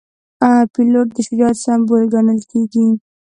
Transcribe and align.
پیلوټ 0.73 1.07
د 1.13 1.17
شجاعت 1.27 1.57
سمبول 1.65 2.01
ګڼل 2.13 2.39
کېږي. 2.51 2.85